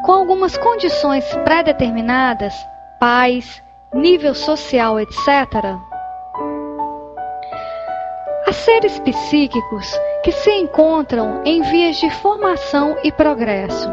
[0.06, 2.54] com algumas condições pré-determinadas,
[3.00, 3.62] pais,
[3.94, 5.18] nível social, etc.
[8.48, 13.90] Há seres psíquicos que se encontram em vias de formação e progresso.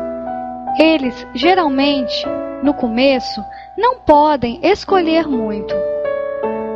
[0.78, 2.26] Eles, geralmente,
[2.62, 3.42] no começo,
[3.76, 5.74] não podem escolher muito.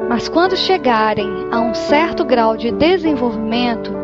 [0.09, 3.96] Mas quando chegarem a um certo grau de desenvolvimento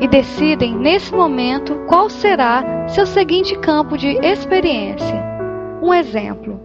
[0.00, 5.22] e decidem nesse momento qual será seu seguinte campo de experiência.
[5.82, 6.60] Um exemplo.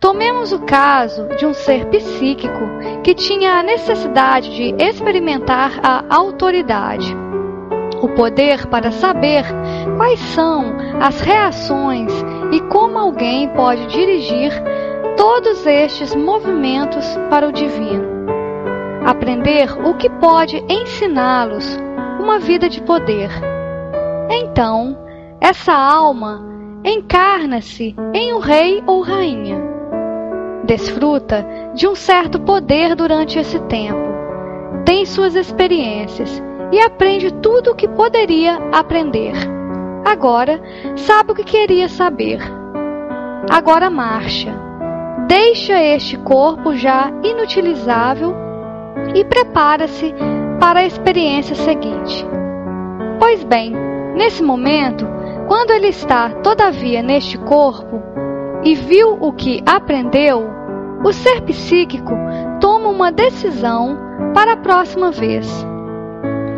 [0.00, 2.60] Tomemos o caso de um ser psíquico
[3.02, 7.16] que tinha a necessidade de experimentar a autoridade,
[8.00, 9.44] o poder para saber
[9.96, 12.12] quais são as reações
[12.52, 14.52] e como alguém pode dirigir
[15.16, 18.06] todos estes movimentos para o divino.
[19.04, 21.87] Aprender o que pode ensiná-los
[22.18, 23.30] uma vida de poder.
[24.30, 24.96] Então,
[25.40, 26.44] essa alma
[26.84, 29.60] encarna-se em um rei ou rainha.
[30.64, 34.08] Desfruta de um certo poder durante esse tempo,
[34.84, 39.32] tem suas experiências e aprende tudo o que poderia aprender.
[40.04, 40.60] Agora
[40.96, 42.38] sabe o que queria saber.
[43.50, 44.68] Agora marcha
[45.28, 48.34] deixa este corpo já inutilizável
[49.14, 50.14] e prepara-se
[50.60, 52.26] para a experiência seguinte.
[53.18, 53.72] Pois bem,
[54.14, 55.06] nesse momento,
[55.46, 58.02] quando ele está todavia neste corpo
[58.62, 60.48] e viu o que aprendeu,
[61.04, 62.12] o ser psíquico
[62.60, 63.98] toma uma decisão
[64.34, 65.48] para a próxima vez.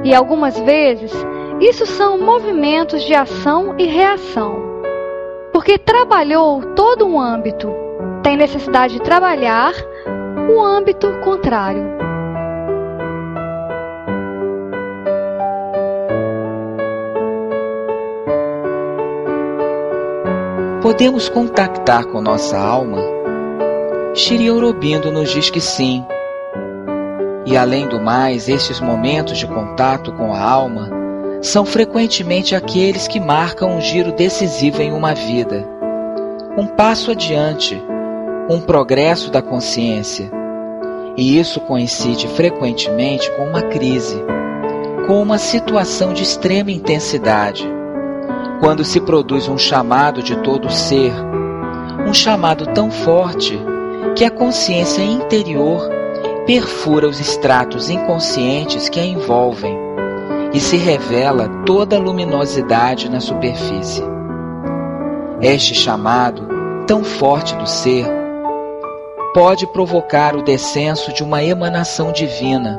[0.02, 1.12] E algumas vezes,
[1.60, 4.56] isso são movimentos de ação e reação,
[5.52, 7.68] porque trabalhou todo um âmbito
[8.22, 9.72] tem necessidade de trabalhar
[10.48, 11.99] o âmbito contrário.
[20.90, 22.98] Podemos contactar com nossa alma?
[24.12, 26.04] Shri Aurobindo nos diz que sim.
[27.46, 30.90] E além do mais, estes momentos de contato com a alma
[31.40, 35.64] são frequentemente aqueles que marcam um giro decisivo em uma vida.
[36.58, 37.80] Um passo adiante,
[38.50, 40.28] um progresso da consciência.
[41.16, 44.20] E isso coincide frequentemente com uma crise,
[45.06, 47.64] com uma situação de extrema intensidade,
[48.70, 51.12] quando se produz um chamado de todo ser,
[52.06, 53.58] um chamado tão forte
[54.14, 55.90] que a consciência interior
[56.46, 59.76] perfura os estratos inconscientes que a envolvem
[60.52, 64.04] e se revela toda a luminosidade na superfície.
[65.40, 66.46] Este chamado,
[66.86, 68.06] tão forte do ser,
[69.34, 72.76] pode provocar o descenso de uma emanação divina,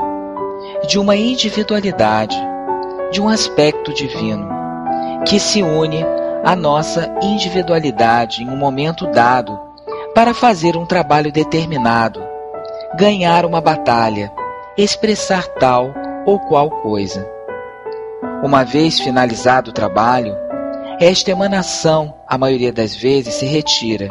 [0.87, 2.37] de uma individualidade,
[3.11, 4.50] de um aspecto divino,
[5.27, 6.03] que se une
[6.43, 9.59] à nossa individualidade em um momento dado
[10.13, 12.21] para fazer um trabalho determinado,
[12.95, 14.31] ganhar uma batalha,
[14.77, 15.93] expressar tal
[16.25, 17.27] ou qual coisa.
[18.43, 20.35] Uma vez finalizado o trabalho,
[20.99, 24.07] esta emanação, a maioria das vezes, se retira.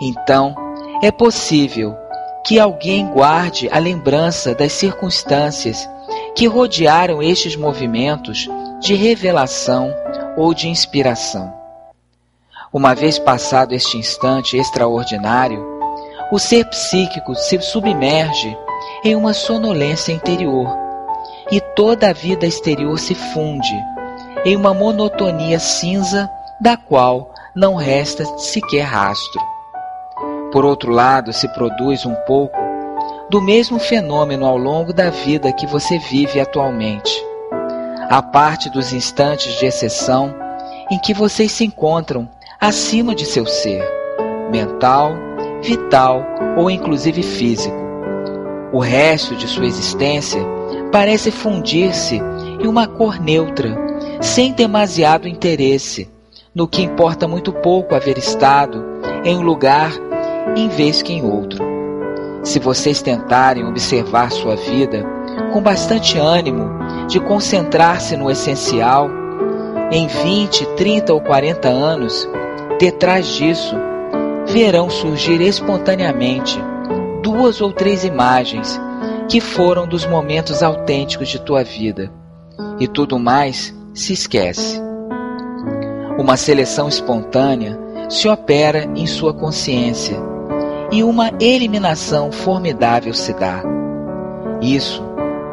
[0.00, 0.54] Então,
[1.02, 1.94] é possível
[2.44, 5.88] que alguém guarde a lembrança das circunstâncias
[6.34, 8.48] que rodearam estes movimentos
[8.80, 9.94] de revelação
[10.36, 11.52] ou de inspiração.
[12.72, 15.64] Uma vez passado este instante extraordinário,
[16.32, 18.56] o ser psíquico se submerge
[19.04, 20.68] em uma sonolência interior
[21.50, 23.74] e toda a vida exterior se funde
[24.44, 26.28] em uma monotonia cinza
[26.60, 29.40] da qual não resta sequer rastro.
[30.50, 32.63] Por outro lado, se produz um pouco
[33.34, 37.12] do mesmo fenômeno ao longo da vida que você vive atualmente.
[38.08, 40.32] A parte dos instantes de exceção
[40.88, 42.30] em que vocês se encontram
[42.60, 43.82] acima de seu ser,
[44.52, 45.14] mental,
[45.60, 46.24] vital
[46.56, 47.74] ou inclusive físico.
[48.72, 50.40] O resto de sua existência
[50.92, 52.22] parece fundir-se
[52.60, 53.76] em uma cor neutra,
[54.20, 56.08] sem demasiado interesse,
[56.54, 58.84] no que importa muito pouco haver estado
[59.24, 59.90] em um lugar
[60.54, 61.63] em vez que em outro.
[62.44, 65.02] Se vocês tentarem observar sua vida
[65.52, 66.68] com bastante ânimo
[67.08, 69.08] de concentrar-se no essencial,
[69.90, 72.28] em 20, 30 ou 40 anos,
[72.78, 73.74] detrás disso,
[74.46, 76.60] verão surgir espontaneamente
[77.22, 78.78] duas ou três imagens
[79.26, 82.12] que foram dos momentos autênticos de tua vida,
[82.78, 84.78] e tudo mais se esquece.
[86.18, 87.78] Uma seleção espontânea
[88.10, 90.33] se opera em sua consciência
[90.94, 93.64] e uma eliminação formidável se dá.
[94.62, 95.02] Isso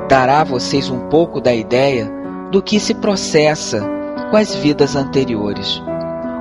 [0.07, 2.07] dará a vocês um pouco da ideia
[2.51, 3.83] do que se processa
[4.29, 5.81] com as vidas anteriores.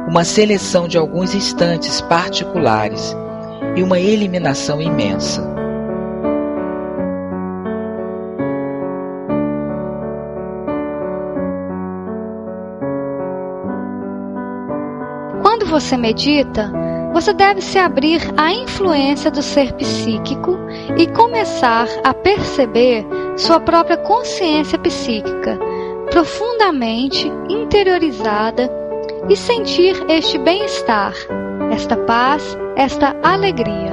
[0.07, 3.16] Uma seleção de alguns instantes particulares
[3.74, 5.48] e uma eliminação imensa.
[15.40, 16.70] Quando você medita,
[17.12, 20.56] você deve se abrir à influência do ser psíquico
[20.96, 23.06] e começar a perceber
[23.36, 25.58] sua própria consciência psíquica,
[26.11, 28.70] profundamente interiorizada,
[29.28, 31.12] e sentir este bem-estar,
[31.70, 33.92] esta paz, esta alegria.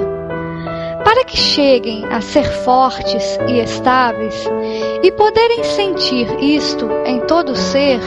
[1.04, 4.46] Para que cheguem a ser fortes e estáveis
[5.04, 8.00] e poderem sentir isto em todo o ser,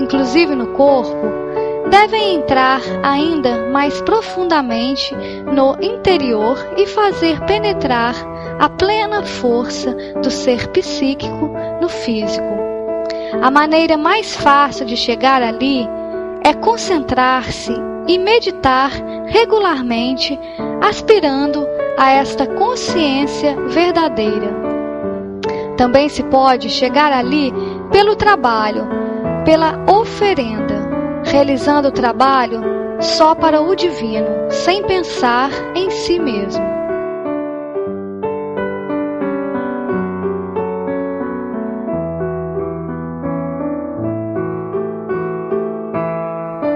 [0.00, 1.45] inclusive no corpo,
[1.90, 5.14] devem entrar ainda mais profundamente
[5.52, 8.14] no interior e fazer penetrar
[8.58, 12.56] a plena força do ser psíquico no físico.
[13.42, 15.86] A maneira mais fácil de chegar ali
[16.42, 17.72] é concentrar-se
[18.08, 18.90] e meditar
[19.26, 20.38] regularmente,
[20.80, 21.66] aspirando
[21.98, 24.54] a esta consciência verdadeira.
[25.76, 27.52] Também se pode chegar ali
[27.90, 28.86] pelo trabalho,
[29.44, 30.65] pela oferenda,
[31.36, 32.62] realizando o trabalho
[32.98, 36.64] só para o divino, sem pensar em si mesmo.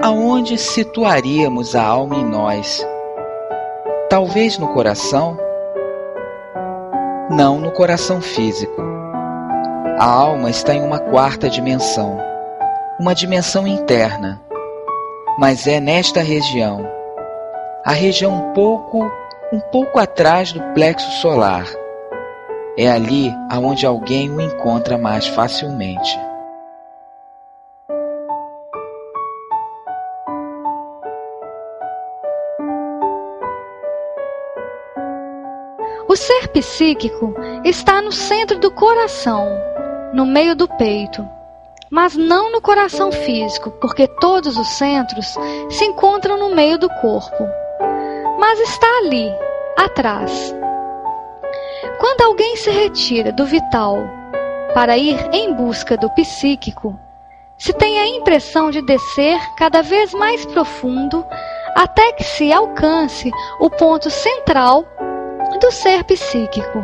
[0.03, 2.85] aonde situaríamos a alma em nós?
[4.09, 5.37] Talvez no coração?
[7.29, 8.81] Não no coração físico.
[9.99, 12.17] A alma está em uma quarta dimensão,
[12.99, 14.41] uma dimensão interna,
[15.37, 16.85] mas é nesta região,
[17.85, 19.03] a região um pouco,
[19.51, 21.65] um pouco atrás do plexo solar.
[22.77, 26.19] É ali aonde alguém o encontra mais facilmente.
[36.07, 39.47] O ser psíquico está no centro do coração,
[40.13, 41.27] no meio do peito,
[41.91, 45.35] mas não no coração físico, porque todos os centros
[45.69, 47.45] se encontram no meio do corpo,
[48.39, 49.29] mas está ali,
[49.77, 50.55] atrás.
[51.99, 53.97] Quando alguém se retira do vital
[54.73, 56.97] para ir em busca do psíquico,
[57.57, 61.25] se tem a impressão de descer cada vez mais profundo
[61.75, 63.29] até que se alcance
[63.59, 64.85] o ponto central
[65.59, 66.83] do ser psíquico.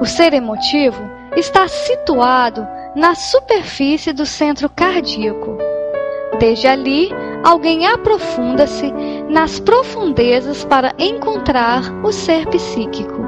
[0.00, 1.02] O ser emotivo
[1.36, 2.66] está situado
[2.98, 5.56] na superfície do centro cardíaco.
[6.40, 7.10] Desde ali,
[7.44, 8.92] alguém aprofunda-se
[9.28, 13.27] nas profundezas para encontrar o ser psíquico.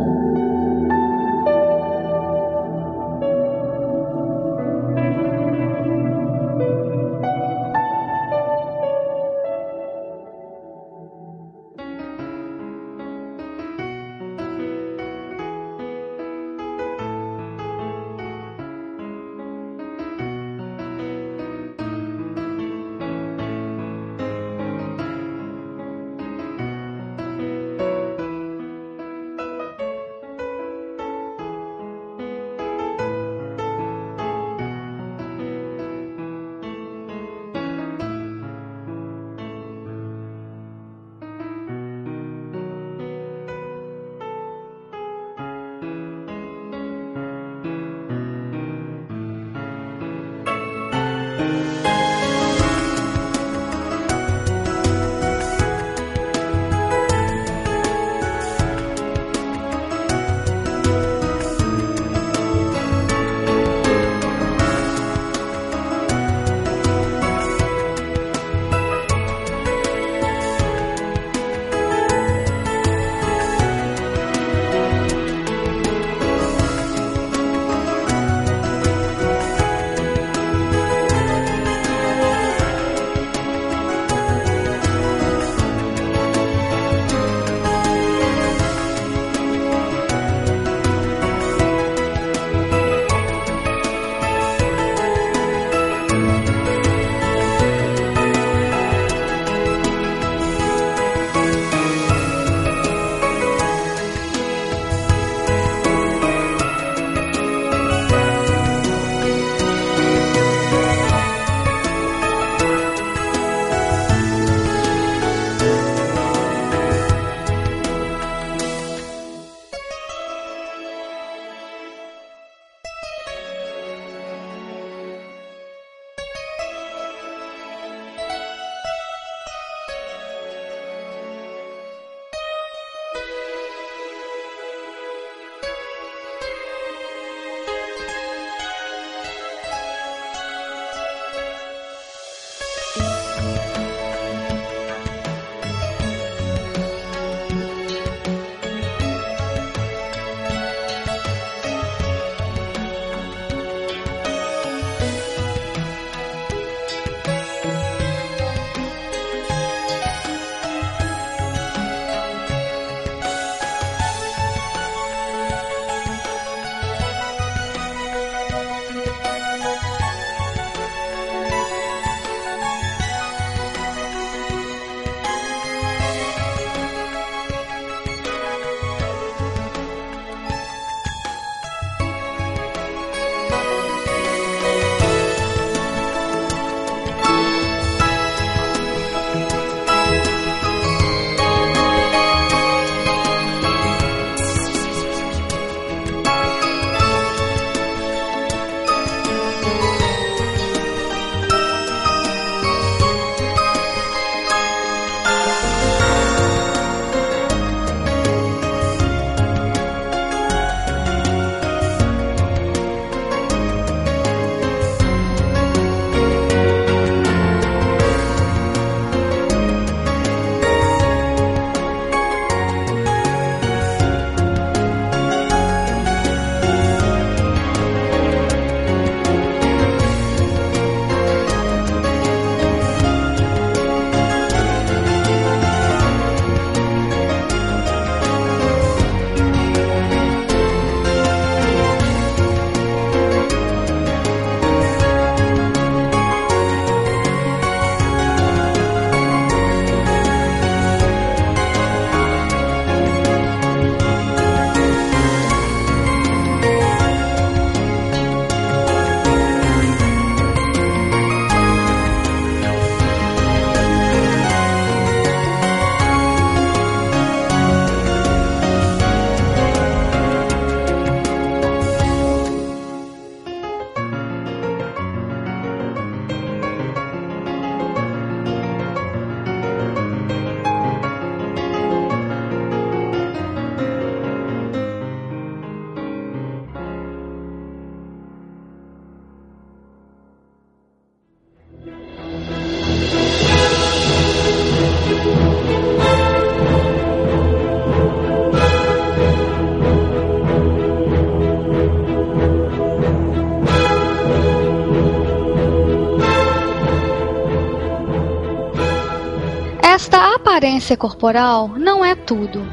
[310.61, 312.71] aparência corporal não é tudo.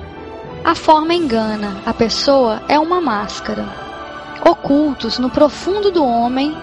[0.62, 3.64] A forma engana, a pessoa é uma máscara.
[4.46, 6.54] Ocultos no profundo do homem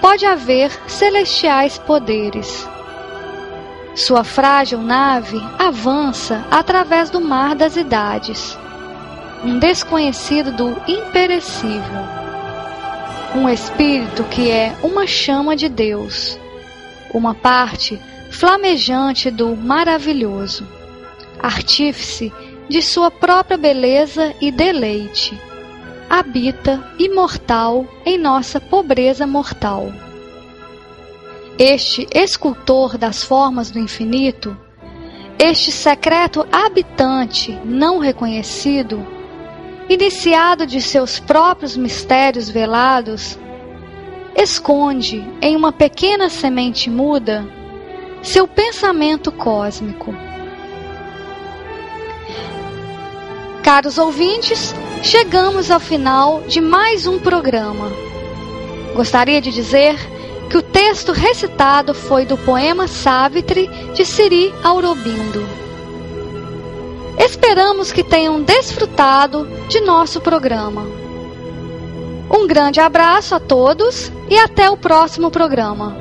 [0.00, 2.68] pode haver celestiais poderes.
[3.96, 8.56] Sua frágil nave avança através do mar das idades,
[9.44, 12.04] um desconhecido do imperecível,
[13.34, 16.38] um espírito que é uma chama de Deus,
[17.12, 18.00] uma parte
[18.30, 20.66] flamejante do maravilhoso,
[21.38, 22.32] artífice
[22.68, 25.38] de sua própria beleza e deleite,
[26.08, 29.92] habita imortal em nossa pobreza mortal.
[31.58, 34.56] Este escultor das formas do infinito,
[35.38, 39.04] este secreto habitante não reconhecido,
[39.88, 43.38] iniciado de seus próprios mistérios velados,
[44.36, 47.59] esconde em uma pequena semente muda
[48.22, 50.14] seu pensamento cósmico.
[53.62, 57.90] Caros ouvintes, chegamos ao final de mais um programa.
[58.94, 59.96] Gostaria de dizer
[60.48, 65.46] que o texto recitado foi do poema Savitri de Siri Aurobindo.
[67.16, 70.82] Esperamos que tenham desfrutado de nosso programa.
[72.30, 75.99] Um grande abraço a todos e até o próximo programa.